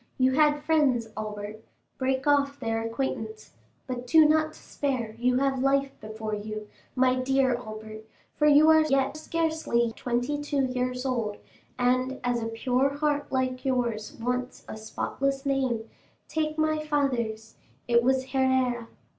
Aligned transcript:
You 0.17 0.31
had 0.31 0.63
friends, 0.63 1.09
Albert; 1.15 1.63
break 1.99 2.25
off 2.25 2.59
their 2.59 2.81
acquaintance. 2.81 3.51
But 3.85 4.07
do 4.07 4.27
not 4.27 4.53
despair; 4.53 5.15
you 5.19 5.37
have 5.37 5.61
life 5.61 5.91
before 6.01 6.33
you, 6.33 6.67
my 6.95 7.21
dear 7.21 7.53
Albert, 7.53 8.07
for 8.35 8.47
you 8.47 8.71
are 8.71 8.81
yet 8.81 9.15
scarcely 9.15 9.91
twenty 9.95 10.41
two 10.41 10.63
years 10.65 11.05
old; 11.05 11.37
and 11.77 12.19
as 12.23 12.41
a 12.41 12.47
pure 12.47 12.89
heart 12.89 13.31
like 13.31 13.63
yours 13.63 14.13
wants 14.19 14.65
a 14.67 14.75
spotless 14.75 15.45
name, 15.45 15.87
take 16.27 16.57
my 16.57 16.79
father's—it 16.83 18.01
was 18.01 18.31
Herrera. 18.31 18.87